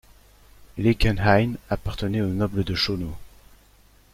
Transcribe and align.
Linckenheim 0.79 1.57
appartenait 1.69 2.21
aux 2.21 2.25
nobles 2.33 2.63
de 2.63 2.73
Schœnau. 2.73 3.15